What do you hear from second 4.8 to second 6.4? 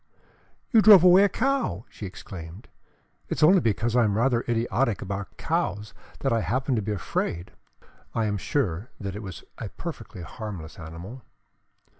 about cows that